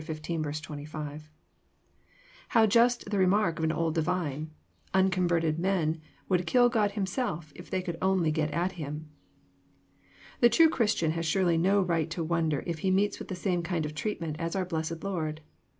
[2.49, 4.49] How just the remark of an old divine:"
[4.95, 9.11] Unco& verted men would kill God Himself if they could only gew at Him.'*
[10.39, 13.61] The true Christian has surely no right to wonder if he meets with the same
[13.61, 15.41] kind of treatment as our blessed Lord.